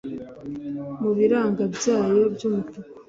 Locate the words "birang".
1.17-1.57